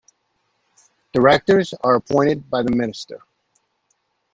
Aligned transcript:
Directors 1.13 1.75
are 1.83 1.93
appointed 1.93 2.49
by 2.49 2.63
the 2.63 2.71
minister. 2.71 3.19